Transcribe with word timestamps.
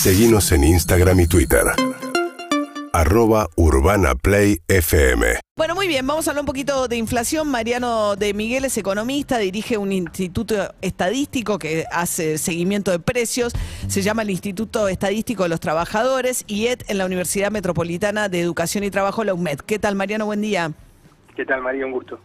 Seguimos 0.00 0.50
en 0.52 0.64
Instagram 0.64 1.20
y 1.20 1.26
Twitter. 1.26 1.60
Arroba 2.94 3.48
Urbana 3.56 4.14
Play 4.14 4.56
FM. 4.66 5.40
Bueno, 5.58 5.74
muy 5.74 5.88
bien, 5.88 6.06
vamos 6.06 6.26
a 6.26 6.30
hablar 6.30 6.40
un 6.40 6.46
poquito 6.46 6.88
de 6.88 6.96
inflación. 6.96 7.48
Mariano 7.48 8.16
de 8.16 8.32
Miguel 8.32 8.64
es 8.64 8.78
economista, 8.78 9.36
dirige 9.36 9.76
un 9.76 9.92
instituto 9.92 10.72
estadístico 10.80 11.58
que 11.58 11.84
hace 11.92 12.38
seguimiento 12.38 12.90
de 12.90 12.98
precios, 12.98 13.52
se 13.88 14.00
llama 14.00 14.22
el 14.22 14.30
Instituto 14.30 14.88
Estadístico 14.88 15.42
de 15.42 15.50
los 15.50 15.60
Trabajadores, 15.60 16.44
y 16.46 16.68
ED 16.68 16.80
en 16.88 16.96
la 16.96 17.04
Universidad 17.04 17.50
Metropolitana 17.50 18.30
de 18.30 18.40
Educación 18.40 18.84
y 18.84 18.90
Trabajo, 18.90 19.22
la 19.22 19.34
UMED. 19.34 19.58
¿Qué 19.58 19.78
tal, 19.78 19.96
Mariano? 19.96 20.24
Buen 20.24 20.40
día. 20.40 20.72
¿Qué 21.36 21.44
tal, 21.44 21.60
María? 21.60 21.84
Un 21.84 21.92
gusto. 21.92 22.18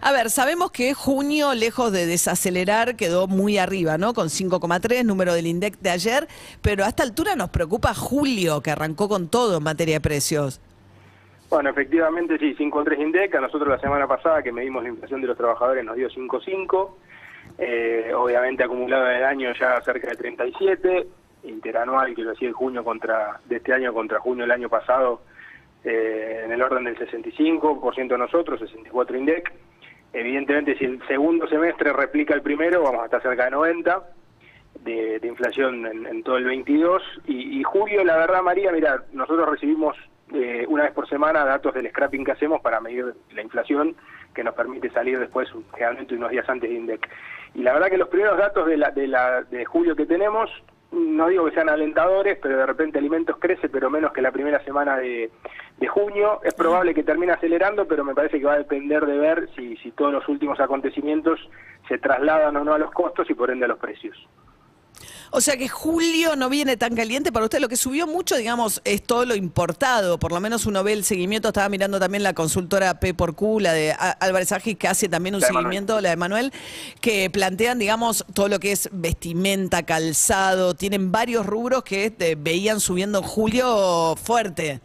A 0.00 0.12
ver, 0.12 0.30
sabemos 0.30 0.70
que 0.70 0.94
junio, 0.94 1.54
lejos 1.54 1.90
de 1.92 2.06
desacelerar, 2.06 2.94
quedó 2.94 3.26
muy 3.26 3.58
arriba, 3.58 3.98
¿no? 3.98 4.14
Con 4.14 4.28
5,3, 4.28 5.04
número 5.04 5.34
del 5.34 5.46
INDEC 5.46 5.78
de 5.80 5.90
ayer, 5.90 6.28
pero 6.62 6.84
a 6.84 6.88
esta 6.88 7.02
altura 7.02 7.34
nos 7.34 7.50
preocupa 7.50 7.94
julio, 7.94 8.60
que 8.60 8.70
arrancó 8.70 9.08
con 9.08 9.28
todo 9.28 9.58
en 9.58 9.64
materia 9.64 9.96
de 9.96 10.00
precios. 10.00 10.60
Bueno, 11.50 11.70
efectivamente 11.70 12.38
sí, 12.38 12.54
5,3 12.54 13.00
INDEC, 13.00 13.34
a 13.34 13.40
nosotros 13.40 13.68
la 13.68 13.80
semana 13.80 14.06
pasada 14.06 14.42
que 14.42 14.52
medimos 14.52 14.82
la 14.82 14.90
inflación 14.90 15.20
de 15.20 15.26
los 15.26 15.36
trabajadores 15.36 15.84
nos 15.84 15.96
dio 15.96 16.08
5,5, 16.08 16.90
eh, 17.58 18.12
obviamente 18.14 18.62
acumulado 18.62 19.10
en 19.10 19.16
el 19.16 19.24
año 19.24 19.52
ya 19.58 19.80
cerca 19.80 20.10
de 20.10 20.16
37, 20.16 21.08
interanual, 21.44 22.14
quiero 22.14 22.30
decir, 22.30 22.52
junio 22.52 22.84
contra, 22.84 23.40
de 23.46 23.56
este 23.56 23.72
año 23.72 23.92
contra 23.92 24.20
junio 24.20 24.44
del 24.44 24.52
año 24.52 24.68
pasado, 24.68 25.22
eh, 25.82 26.42
en 26.44 26.52
el 26.52 26.62
orden 26.62 26.84
del 26.84 26.98
65% 26.98 28.16
nosotros, 28.16 28.60
64 28.60 29.16
INDEC. 29.16 29.52
Evidentemente, 30.12 30.76
si 30.78 30.84
el 30.84 31.06
segundo 31.06 31.46
semestre 31.48 31.92
replica 31.92 32.34
el 32.34 32.42
primero, 32.42 32.82
vamos 32.82 33.02
a 33.02 33.04
estar 33.06 33.22
cerca 33.22 33.44
de 33.44 33.50
90 33.50 34.02
de, 34.84 35.20
inflación 35.24 35.86
en, 35.86 36.22
todo 36.22 36.36
el 36.36 36.44
22. 36.44 37.02
Y, 37.26 37.62
julio, 37.62 38.04
la 38.04 38.16
verdad, 38.16 38.42
María, 38.42 38.72
mira, 38.72 39.04
nosotros 39.12 39.48
recibimos 39.48 39.96
eh, 40.34 40.64
una 40.68 40.84
vez 40.84 40.92
por 40.92 41.08
semana 41.08 41.44
datos 41.44 41.74
del 41.74 41.88
scrapping 41.90 42.24
que 42.24 42.32
hacemos 42.32 42.60
para 42.60 42.80
medir 42.80 43.14
la 43.32 43.42
inflación, 43.42 43.96
que 44.34 44.44
nos 44.44 44.54
permite 44.54 44.90
salir 44.90 45.18
después, 45.18 45.48
generalmente 45.74 46.14
unos 46.14 46.30
días 46.30 46.48
antes 46.48 46.70
de 46.70 46.76
INDEC. 46.76 47.08
Y 47.54 47.62
la 47.62 47.72
verdad 47.72 47.88
que 47.88 47.98
los 47.98 48.08
primeros 48.08 48.38
datos 48.38 48.66
de, 48.66 48.76
la, 48.76 48.90
de, 48.90 49.08
la, 49.08 49.42
de 49.42 49.64
julio 49.64 49.96
que 49.96 50.06
tenemos 50.06 50.50
no 50.92 51.28
digo 51.28 51.44
que 51.46 51.54
sean 51.54 51.68
alentadores, 51.68 52.38
pero 52.40 52.58
de 52.58 52.66
repente 52.66 52.98
alimentos 52.98 53.36
crece, 53.38 53.68
pero 53.68 53.90
menos 53.90 54.12
que 54.12 54.22
la 54.22 54.32
primera 54.32 54.62
semana 54.64 54.96
de, 54.96 55.30
junio. 55.88 56.40
Es 56.42 56.54
probable 56.54 56.94
que 56.94 57.02
termine 57.02 57.32
acelerando, 57.32 57.86
pero 57.86 58.04
me 58.04 58.14
parece 58.14 58.38
que 58.38 58.46
va 58.46 58.54
a 58.54 58.58
depender 58.58 59.06
de 59.06 59.18
ver 59.18 59.48
si, 59.54 59.76
si 59.76 59.90
todos 59.92 60.12
los 60.12 60.28
últimos 60.28 60.58
acontecimientos 60.60 61.38
se 61.88 61.98
trasladan 61.98 62.56
o 62.56 62.64
no 62.64 62.74
a 62.74 62.78
los 62.78 62.90
costos 62.90 63.28
y 63.30 63.34
por 63.34 63.50
ende 63.50 63.64
a 63.64 63.68
los 63.68 63.78
precios. 63.78 64.16
O 65.30 65.40
sea 65.40 65.56
que 65.56 65.68
julio 65.68 66.36
no 66.36 66.48
viene 66.48 66.76
tan 66.76 66.94
caliente 66.94 67.32
para 67.32 67.44
usted. 67.44 67.60
Lo 67.60 67.68
que 67.68 67.76
subió 67.76 68.06
mucho, 68.06 68.36
digamos, 68.36 68.80
es 68.84 69.02
todo 69.02 69.24
lo 69.26 69.34
importado. 69.34 70.18
Por 70.18 70.32
lo 70.32 70.40
menos 70.40 70.66
uno 70.66 70.82
ve 70.82 70.92
el 70.92 71.04
seguimiento. 71.04 71.48
Estaba 71.48 71.68
mirando 71.68 71.98
también 72.00 72.22
la 72.22 72.32
consultora 72.32 72.98
P 73.00 73.14
por 73.14 73.34
Q, 73.34 73.60
la 73.60 73.72
de 73.72 73.94
Álvarez 74.20 74.52
Agis, 74.52 74.76
que 74.76 74.88
hace 74.88 75.08
también 75.08 75.34
un 75.34 75.40
seguimiento, 75.40 76.00
la 76.00 76.10
de 76.10 76.16
Manuel, 76.16 76.52
que 77.00 77.28
plantean, 77.30 77.78
digamos, 77.78 78.24
todo 78.34 78.48
lo 78.48 78.58
que 78.58 78.72
es 78.72 78.88
vestimenta, 78.92 79.82
calzado. 79.84 80.74
Tienen 80.74 81.12
varios 81.12 81.46
rubros 81.46 81.82
que 81.84 82.36
veían 82.38 82.80
subiendo 82.80 83.18
en 83.18 83.24
julio 83.24 84.16
fuerte. 84.16 84.80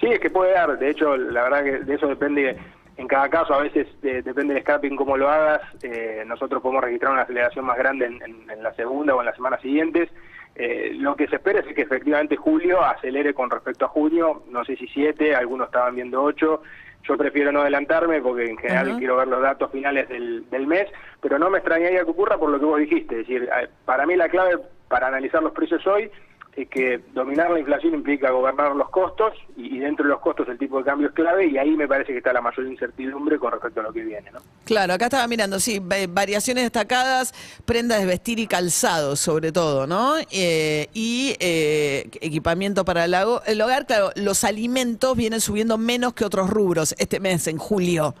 Sí, 0.00 0.06
es 0.08 0.20
que 0.20 0.30
puede 0.30 0.52
dar. 0.52 0.78
De 0.78 0.90
hecho, 0.90 1.16
la 1.16 1.44
verdad 1.44 1.64
que 1.64 1.78
de 1.84 1.94
eso 1.94 2.08
depende 2.08 2.58
en 2.96 3.08
cada 3.08 3.28
caso, 3.30 3.54
a 3.54 3.62
veces 3.62 3.86
depende 4.02 4.54
del 4.54 4.62
scrapping 4.62 4.96
cómo 4.96 5.16
lo 5.16 5.28
hagas, 5.28 5.62
eh, 5.82 6.24
nosotros 6.26 6.60
podemos 6.60 6.84
registrar 6.84 7.12
una 7.12 7.22
aceleración 7.22 7.64
más 7.64 7.78
grande 7.78 8.06
en, 8.06 8.62
la 8.62 8.74
segunda 8.74 9.14
o 9.14 9.20
en 9.20 9.26
las 9.26 9.34
semanas 9.34 9.60
siguientes. 9.62 10.10
Eh, 10.54 10.92
lo 10.98 11.16
que 11.16 11.26
se 11.28 11.36
espera 11.36 11.60
es 11.60 11.74
que 11.74 11.82
efectivamente 11.82 12.36
julio 12.36 12.84
acelere 12.84 13.32
con 13.32 13.48
respecto 13.48 13.86
a 13.86 13.88
junio, 13.88 14.42
no 14.50 14.64
sé 14.64 14.76
si 14.76 14.86
siete, 14.88 15.34
algunos 15.34 15.68
estaban 15.68 15.94
viendo 15.94 16.22
ocho, 16.22 16.62
yo 17.04 17.16
prefiero 17.16 17.50
no 17.50 17.62
adelantarme 17.62 18.20
porque 18.20 18.44
en 18.44 18.58
general 18.58 18.98
quiero 18.98 19.16
ver 19.16 19.28
los 19.28 19.40
datos 19.40 19.72
finales 19.72 20.08
del, 20.10 20.48
del 20.50 20.66
mes, 20.66 20.86
pero 21.20 21.38
no 21.38 21.48
me 21.48 21.58
extrañaría 21.58 22.04
que 22.04 22.10
ocurra 22.10 22.36
por 22.36 22.50
lo 22.50 22.60
que 22.60 22.66
vos 22.66 22.78
dijiste, 22.78 23.20
es 23.20 23.26
decir, 23.26 23.44
eh, 23.44 23.68
para 23.86 24.04
mí 24.04 24.14
la 24.14 24.28
clave 24.28 24.58
para 24.88 25.06
analizar 25.06 25.42
los 25.42 25.52
precios 25.52 25.84
hoy 25.86 26.10
es 26.54 26.68
que 26.68 27.00
dominar 27.14 27.50
la 27.50 27.58
inflación 27.58 27.94
implica 27.94 28.30
gobernar 28.30 28.76
los 28.76 28.90
costos 28.90 29.32
y, 29.56 29.78
dentro 29.78 30.04
de 30.04 30.10
los 30.10 30.20
costos 30.20 30.46
el 30.48 30.58
tipo 30.58 30.78
de 30.78 30.84
cambio 30.84 31.08
es 31.08 31.14
clave 31.14 31.46
y 31.46 31.56
ahí 31.56 31.70
me 31.76 31.88
parece 31.88 32.12
que 32.12 32.18
está 32.18 32.32
la 32.32 32.42
mayor 32.42 32.66
incertidumbre 32.66 33.38
con 33.38 33.52
respecto 33.52 33.80
a 33.80 33.84
lo 33.84 33.92
que 33.92 34.02
viene. 34.02 34.30
¿no? 34.30 34.40
Claro, 34.64 34.92
acá 34.92 35.06
estaba 35.06 35.26
mirando, 35.26 35.58
sí, 35.58 35.80
variaciones 35.80 36.64
destacadas, 36.64 37.32
prendas 37.64 38.00
de 38.00 38.06
vestir 38.06 38.38
y 38.38 38.46
calzado 38.46 39.16
sobre 39.16 39.50
todo, 39.50 39.86
¿no? 39.86 40.14
Eh, 40.30 40.88
y 40.92 41.34
eh, 41.40 42.10
equipamiento 42.20 42.84
para 42.84 43.06
el, 43.06 43.14
el 43.46 43.60
hogar, 43.62 43.86
claro, 43.86 44.10
los 44.14 44.44
alimentos 44.44 45.16
vienen 45.16 45.40
subiendo 45.40 45.78
menos 45.78 46.12
que 46.12 46.24
otros 46.24 46.50
rubros 46.50 46.94
este 46.98 47.18
mes, 47.18 47.46
en 47.46 47.56
julio. 47.56 48.14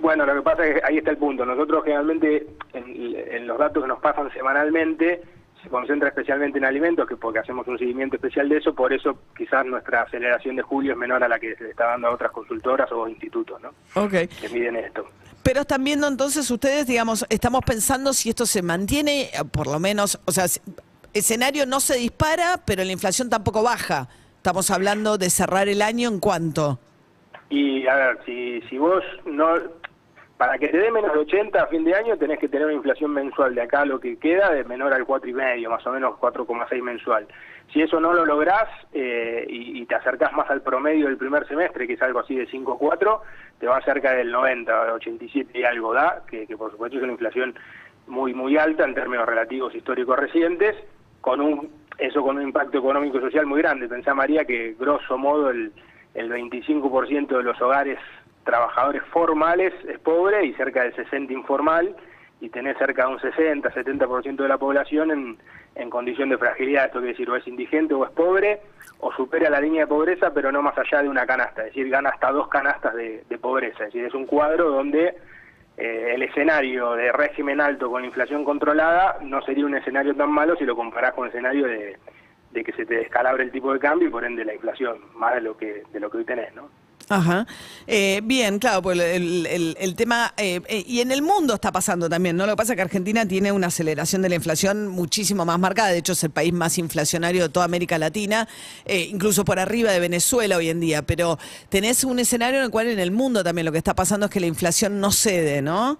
Bueno, 0.00 0.26
lo 0.26 0.34
que 0.34 0.42
pasa 0.42 0.66
es 0.66 0.74
que 0.74 0.80
ahí 0.84 0.98
está 0.98 1.10
el 1.10 1.18
punto. 1.18 1.44
Nosotros 1.44 1.84
generalmente 1.84 2.46
en 2.72 3.46
los 3.46 3.58
datos 3.58 3.82
que 3.82 3.88
nos 3.88 4.00
pasan 4.00 4.32
semanalmente, 4.32 5.20
se 5.62 5.68
concentra 5.68 6.08
especialmente 6.08 6.58
en 6.58 6.64
alimentos, 6.64 7.06
que 7.06 7.16
porque 7.16 7.38
hacemos 7.38 7.66
un 7.68 7.78
seguimiento 7.78 8.16
especial 8.16 8.48
de 8.48 8.58
eso, 8.58 8.74
por 8.74 8.92
eso 8.92 9.18
quizás 9.36 9.64
nuestra 9.66 10.02
aceleración 10.02 10.56
de 10.56 10.62
julio 10.62 10.92
es 10.92 10.98
menor 10.98 11.22
a 11.22 11.28
la 11.28 11.38
que 11.38 11.54
se 11.56 11.64
le 11.64 11.70
está 11.70 11.86
dando 11.86 12.08
a 12.08 12.12
otras 12.12 12.30
consultoras 12.32 12.90
o 12.92 13.08
institutos, 13.08 13.60
¿no? 13.60 13.70
Ok. 13.94 14.12
Que 14.40 14.48
miden 14.52 14.76
esto. 14.76 15.06
Pero 15.42 15.62
están 15.62 15.84
viendo 15.84 16.06
entonces 16.06 16.50
ustedes, 16.50 16.86
digamos, 16.86 17.24
estamos 17.28 17.62
pensando 17.64 18.12
si 18.12 18.28
esto 18.28 18.46
se 18.46 18.62
mantiene, 18.62 19.30
por 19.52 19.66
lo 19.66 19.78
menos, 19.78 20.20
o 20.26 20.32
sea, 20.32 20.44
escenario 21.14 21.66
no 21.66 21.80
se 21.80 21.96
dispara, 21.96 22.60
pero 22.64 22.84
la 22.84 22.92
inflación 22.92 23.30
tampoco 23.30 23.62
baja. 23.62 24.08
Estamos 24.36 24.70
hablando 24.70 25.18
de 25.18 25.28
cerrar 25.30 25.68
el 25.68 25.82
año 25.82 26.08
en 26.08 26.20
cuánto. 26.20 26.78
Y 27.50 27.86
a 27.86 27.94
ver, 27.94 28.18
si, 28.24 28.60
si 28.68 28.78
vos 28.78 29.02
no 29.26 29.56
para 30.40 30.56
que 30.56 30.68
te 30.68 30.78
dé 30.78 30.90
menos 30.90 31.12
de 31.12 31.18
80 31.18 31.62
a 31.62 31.66
fin 31.66 31.84
de 31.84 31.94
año 31.94 32.16
tenés 32.16 32.38
que 32.38 32.48
tener 32.48 32.64
una 32.64 32.74
inflación 32.74 33.10
mensual 33.10 33.54
de 33.54 33.60
acá 33.60 33.84
lo 33.84 34.00
que 34.00 34.16
queda 34.16 34.50
de 34.50 34.64
menor 34.64 34.94
al 34.94 35.06
4,5, 35.06 35.68
más 35.68 35.86
o 35.86 35.92
menos 35.92 36.18
4,6 36.18 36.82
mensual. 36.82 37.26
Si 37.70 37.82
eso 37.82 38.00
no 38.00 38.14
lo 38.14 38.24
lográs 38.24 38.66
eh, 38.94 39.44
y, 39.46 39.84
te 39.84 39.96
acercás 39.96 40.32
más 40.32 40.48
al 40.48 40.62
promedio 40.62 41.08
del 41.08 41.18
primer 41.18 41.46
semestre, 41.46 41.86
que 41.86 41.92
es 41.92 42.00
algo 42.00 42.20
así 42.20 42.34
de 42.36 42.48
5,4, 42.48 43.20
te 43.58 43.66
va 43.66 43.82
cerca 43.82 44.12
del 44.14 44.32
90, 44.32 44.94
87 44.94 45.58
y 45.58 45.64
algo 45.64 45.92
da, 45.92 46.22
que, 46.26 46.46
por 46.56 46.70
supuesto 46.70 46.96
es 46.96 47.02
una 47.02 47.12
inflación 47.12 47.54
muy 48.06 48.32
muy 48.32 48.56
alta 48.56 48.84
en 48.84 48.94
términos 48.94 49.26
relativos 49.26 49.74
históricos 49.74 50.18
recientes, 50.18 50.74
con 51.20 51.42
un 51.42 51.70
eso 51.98 52.22
con 52.22 52.38
un 52.38 52.44
impacto 52.44 52.78
económico 52.78 53.18
y 53.18 53.20
social 53.20 53.44
muy 53.44 53.60
grande. 53.60 53.88
Pensá 53.88 54.14
María 54.14 54.46
que 54.46 54.74
grosso 54.80 55.18
modo 55.18 55.50
el, 55.50 55.70
el 56.14 56.30
25% 56.30 57.28
de 57.28 57.42
los 57.42 57.60
hogares 57.60 57.98
trabajadores 58.50 59.02
formales 59.12 59.72
es 59.86 60.00
pobre 60.00 60.44
y 60.44 60.52
cerca 60.54 60.82
del 60.82 60.92
60 60.96 61.32
informal 61.32 61.94
y 62.40 62.48
tener 62.48 62.76
cerca 62.78 63.06
de 63.06 63.12
un 63.12 63.20
60, 63.20 63.70
70% 63.70 64.36
de 64.36 64.48
la 64.48 64.58
población 64.58 65.12
en, 65.12 65.38
en 65.76 65.88
condición 65.88 66.30
de 66.30 66.38
fragilidad, 66.38 66.86
esto 66.86 66.98
quiere 66.98 67.12
decir 67.12 67.30
o 67.30 67.36
es 67.36 67.46
indigente 67.46 67.94
o 67.94 68.04
es 68.04 68.10
pobre 68.10 68.60
o 68.98 69.12
supera 69.12 69.48
la 69.50 69.60
línea 69.60 69.82
de 69.82 69.86
pobreza 69.86 70.34
pero 70.34 70.50
no 70.50 70.62
más 70.62 70.76
allá 70.76 71.00
de 71.00 71.08
una 71.08 71.26
canasta, 71.26 71.60
es 71.60 71.68
decir, 71.68 71.88
gana 71.90 72.10
hasta 72.10 72.32
dos 72.32 72.48
canastas 72.48 72.92
de, 72.96 73.22
pobreza, 73.40 73.84
es 73.84 73.92
decir, 73.92 74.04
es 74.04 74.14
un 74.14 74.26
cuadro 74.26 74.68
donde 74.68 75.14
eh, 75.76 76.12
el 76.14 76.22
escenario 76.22 76.94
de 76.94 77.12
régimen 77.12 77.60
alto 77.60 77.88
con 77.88 78.04
inflación 78.04 78.44
controlada 78.44 79.18
no 79.22 79.42
sería 79.42 79.64
un 79.64 79.76
escenario 79.76 80.12
tan 80.16 80.30
malo 80.32 80.56
si 80.56 80.64
lo 80.64 80.74
comparás 80.74 81.14
con 81.14 81.26
el 81.26 81.30
escenario 81.30 81.68
de, 81.68 81.96
de 82.50 82.64
que 82.64 82.72
se 82.72 82.84
te 82.84 82.96
descalabre 82.96 83.44
el 83.44 83.52
tipo 83.52 83.72
de 83.72 83.78
cambio 83.78 84.08
y 84.08 84.10
por 84.10 84.24
ende 84.24 84.44
la 84.44 84.54
inflación, 84.54 84.98
más 85.14 85.34
de 85.34 85.40
lo 85.40 85.56
que, 85.56 85.84
de 85.92 86.00
lo 86.00 86.10
que 86.10 86.18
hoy 86.18 86.24
tenés, 86.24 86.52
¿no? 86.52 86.68
Ajá. 87.10 87.44
Eh, 87.88 88.20
bien, 88.22 88.60
claro, 88.60 88.82
pues 88.82 88.96
el, 89.00 89.94
tema, 89.96 90.32
eh, 90.36 90.60
eh, 90.68 90.84
y 90.86 91.00
en 91.00 91.10
el 91.10 91.22
mundo 91.22 91.54
está 91.54 91.72
pasando 91.72 92.08
también, 92.08 92.36
¿no? 92.36 92.46
Lo 92.46 92.52
que 92.52 92.56
pasa 92.56 92.74
es 92.74 92.76
que 92.76 92.82
Argentina 92.82 93.26
tiene 93.26 93.50
una 93.50 93.66
aceleración 93.66 94.22
de 94.22 94.28
la 94.28 94.36
inflación 94.36 94.86
muchísimo 94.86 95.44
más 95.44 95.58
marcada, 95.58 95.88
de 95.88 95.98
hecho 95.98 96.12
es 96.12 96.22
el 96.22 96.30
país 96.30 96.52
más 96.52 96.78
inflacionario 96.78 97.42
de 97.42 97.48
toda 97.48 97.64
América 97.64 97.98
Latina, 97.98 98.46
incluso 98.86 99.44
por 99.44 99.58
arriba 99.58 99.90
de 99.90 99.98
Venezuela 99.98 100.56
hoy 100.56 100.68
en 100.68 100.78
día, 100.78 101.02
pero 101.02 101.36
tenés 101.68 102.04
un 102.04 102.20
escenario 102.20 102.60
en 102.60 102.66
el 102.66 102.70
cual 102.70 102.86
en 102.86 103.00
el 103.00 103.10
mundo 103.10 103.42
también 103.42 103.64
lo 103.64 103.72
que 103.72 103.78
está 103.78 103.96
pasando 103.96 104.26
es 104.26 104.30
que 104.30 104.38
la 104.38 104.46
inflación 104.46 105.00
no 105.00 105.10
cede, 105.10 105.62
¿no? 105.62 105.98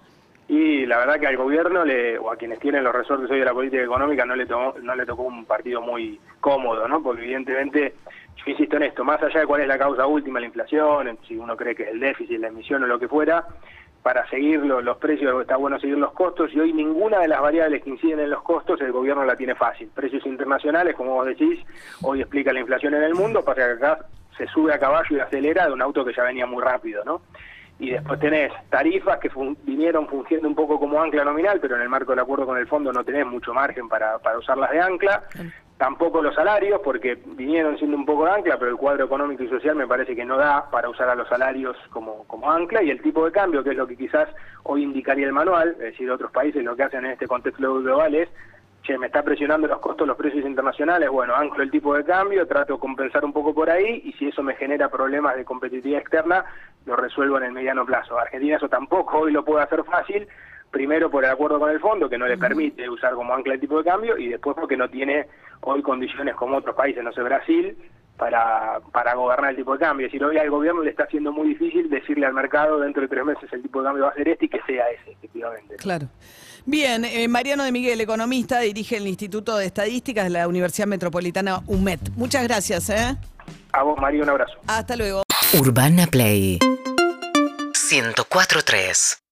Y 0.50 0.84
la 0.84 0.98
verdad 0.98 1.20
que 1.20 1.28
al 1.28 1.36
gobierno 1.36 1.84
le, 1.84 2.18
o 2.18 2.32
a 2.32 2.36
quienes 2.36 2.58
tienen 2.58 2.82
los 2.82 2.92
resortes 2.92 3.30
hoy 3.30 3.38
de 3.38 3.44
la 3.44 3.54
política 3.54 3.84
económica 3.84 4.24
no 4.24 4.34
le, 4.34 4.46
no 4.46 4.94
le 4.96 5.06
tocó 5.06 5.22
un 5.22 5.44
partido 5.44 5.80
muy 5.80 6.18
cómodo, 6.40 6.88
¿no? 6.88 7.00
Porque 7.00 7.22
evidentemente 7.22 7.94
yo 8.34 8.50
insisto 8.50 8.76
en 8.76 8.82
esto, 8.82 9.04
más 9.04 9.22
allá 9.22 9.38
de 9.38 9.46
cuál 9.46 9.60
es 9.60 9.68
la 9.68 9.78
causa 9.78 10.08
última, 10.08 10.40
la 10.40 10.46
inflación, 10.46 11.16
si 11.28 11.36
uno 11.36 11.56
cree 11.56 11.76
que 11.76 11.84
es 11.84 11.88
el 11.90 12.00
déficit, 12.00 12.40
la 12.40 12.48
emisión 12.48 12.82
o 12.82 12.88
lo 12.88 12.98
que 12.98 13.06
fuera, 13.06 13.46
para 14.02 14.28
seguir 14.28 14.58
los 14.58 14.96
precios 14.96 15.40
está 15.40 15.54
bueno 15.54 15.78
seguir 15.78 15.98
los 15.98 16.12
costos 16.14 16.50
y 16.52 16.58
hoy 16.58 16.72
ninguna 16.72 17.20
de 17.20 17.28
las 17.28 17.40
variables 17.40 17.84
que 17.84 17.90
inciden 17.90 18.18
en 18.18 18.30
los 18.30 18.42
costos 18.42 18.80
el 18.80 18.90
gobierno 18.90 19.24
la 19.24 19.36
tiene 19.36 19.54
fácil. 19.54 19.88
Precios 19.94 20.26
internacionales, 20.26 20.96
como 20.96 21.14
vos 21.14 21.26
decís, 21.26 21.60
hoy 22.02 22.22
explica 22.22 22.52
la 22.52 22.58
inflación 22.58 22.94
en 22.94 23.04
el 23.04 23.14
mundo, 23.14 23.44
pasa 23.44 23.66
que 23.66 23.84
acá 23.84 23.98
se 24.36 24.48
sube 24.48 24.74
a 24.74 24.80
caballo 24.80 25.16
y 25.16 25.20
acelera 25.20 25.66
de 25.66 25.74
un 25.74 25.82
auto 25.82 26.04
que 26.04 26.12
ya 26.12 26.24
venía 26.24 26.44
muy 26.44 26.60
rápido, 26.60 27.04
¿no? 27.04 27.20
Y 27.80 27.90
después 27.90 28.20
tenés 28.20 28.52
tarifas 28.68 29.18
que 29.18 29.30
vinieron 29.64 30.06
fungiendo 30.06 30.46
un 30.46 30.54
poco 30.54 30.78
como 30.78 31.00
ancla 31.00 31.24
nominal, 31.24 31.58
pero 31.60 31.76
en 31.76 31.82
el 31.82 31.88
marco 31.88 32.12
del 32.12 32.20
acuerdo 32.20 32.44
con 32.44 32.58
el 32.58 32.68
fondo 32.68 32.92
no 32.92 33.02
tenés 33.02 33.26
mucho 33.26 33.54
margen 33.54 33.88
para, 33.88 34.18
para 34.18 34.38
usarlas 34.38 34.70
de 34.70 34.80
ancla. 34.80 35.24
Tampoco 35.78 36.20
los 36.20 36.34
salarios, 36.34 36.82
porque 36.84 37.16
vinieron 37.24 37.78
siendo 37.78 37.96
un 37.96 38.04
poco 38.04 38.26
de 38.26 38.32
ancla, 38.32 38.58
pero 38.58 38.70
el 38.70 38.76
cuadro 38.76 39.06
económico 39.06 39.44
y 39.44 39.48
social 39.48 39.76
me 39.76 39.86
parece 39.86 40.14
que 40.14 40.26
no 40.26 40.36
da 40.36 40.70
para 40.70 40.90
usar 40.90 41.08
a 41.08 41.14
los 41.14 41.26
salarios 41.26 41.74
como, 41.88 42.24
como 42.26 42.52
ancla, 42.52 42.82
y 42.82 42.90
el 42.90 43.00
tipo 43.00 43.24
de 43.24 43.32
cambio, 43.32 43.64
que 43.64 43.70
es 43.70 43.76
lo 43.78 43.86
que 43.86 43.96
quizás 43.96 44.28
hoy 44.64 44.82
indicaría 44.82 45.26
el 45.26 45.32
manual, 45.32 45.70
es 45.70 45.78
decir, 45.78 46.10
otros 46.10 46.30
países 46.32 46.62
lo 46.62 46.76
que 46.76 46.82
hacen 46.82 47.06
en 47.06 47.12
este 47.12 47.26
contexto 47.26 47.80
global 47.80 48.14
es, 48.14 48.28
che, 48.82 48.98
me 48.98 49.06
está 49.06 49.22
presionando 49.22 49.68
los 49.68 49.78
costos, 49.78 50.06
los 50.06 50.18
precios 50.18 50.44
internacionales, 50.44 51.08
bueno, 51.08 51.34
anclo 51.34 51.62
el 51.62 51.70
tipo 51.70 51.94
de 51.94 52.04
cambio, 52.04 52.46
trato 52.46 52.74
de 52.74 52.78
compensar 52.78 53.24
un 53.24 53.32
poco 53.32 53.54
por 53.54 53.70
ahí, 53.70 54.02
y 54.04 54.12
si 54.12 54.28
eso 54.28 54.42
me 54.42 54.56
genera 54.56 54.90
problemas 54.90 55.34
de 55.36 55.46
competitividad 55.46 56.02
externa, 56.02 56.44
lo 56.86 56.96
resuelvo 56.96 57.38
en 57.38 57.44
el 57.44 57.52
mediano 57.52 57.84
plazo. 57.84 58.18
Argentina 58.18 58.56
eso 58.56 58.68
tampoco 58.68 59.20
hoy 59.20 59.32
lo 59.32 59.44
puede 59.44 59.64
hacer 59.64 59.84
fácil, 59.84 60.26
primero 60.70 61.10
por 61.10 61.24
el 61.24 61.30
acuerdo 61.30 61.58
con 61.58 61.70
el 61.70 61.80
fondo 61.80 62.08
que 62.08 62.18
no 62.18 62.26
le 62.26 62.38
permite 62.38 62.88
usar 62.88 63.14
como 63.14 63.34
ancla 63.34 63.54
el 63.54 63.60
tipo 63.60 63.78
de 63.78 63.84
cambio 63.84 64.16
y 64.16 64.28
después 64.28 64.56
porque 64.58 64.76
no 64.76 64.88
tiene 64.88 65.26
hoy 65.62 65.82
condiciones 65.82 66.34
como 66.34 66.56
otros 66.56 66.74
países, 66.74 67.02
no 67.02 67.12
sé, 67.12 67.22
Brasil, 67.22 67.76
para, 68.16 68.80
para 68.92 69.14
gobernar 69.14 69.50
el 69.50 69.56
tipo 69.56 69.72
de 69.72 69.78
cambio. 69.78 70.06
Es 70.06 70.12
decir, 70.12 70.24
hoy 70.24 70.36
al 70.36 70.50
gobierno 70.50 70.82
le 70.82 70.90
está 70.90 71.04
haciendo 71.04 71.32
muy 71.32 71.48
difícil 71.48 71.88
decirle 71.88 72.26
al 72.26 72.34
mercado 72.34 72.78
dentro 72.78 73.02
de 73.02 73.08
tres 73.08 73.24
meses 73.24 73.50
el 73.52 73.62
tipo 73.62 73.80
de 73.80 73.86
cambio 73.86 74.04
va 74.04 74.10
a 74.10 74.14
ser 74.14 74.28
este 74.28 74.44
y 74.44 74.48
que 74.48 74.60
sea 74.66 74.90
ese, 74.90 75.12
efectivamente. 75.12 75.76
Claro. 75.76 76.06
Bien, 76.66 77.04
eh, 77.04 77.26
Mariano 77.28 77.64
de 77.64 77.72
Miguel, 77.72 78.00
economista, 78.00 78.60
dirige 78.60 78.98
el 78.98 79.06
Instituto 79.06 79.56
de 79.56 79.64
Estadísticas 79.64 80.24
de 80.24 80.30
la 80.30 80.46
Universidad 80.48 80.86
Metropolitana 80.86 81.60
UMET. 81.66 82.00
Muchas 82.16 82.44
gracias, 82.44 82.90
¿eh? 82.90 83.16
A 83.72 83.82
vos, 83.82 83.98
María, 83.98 84.22
un 84.22 84.28
abrazo. 84.28 84.58
Hasta 84.66 84.96
luego. 84.96 85.22
Urbana 85.52 86.06
Play. 86.06 86.60
104.3 87.74 89.20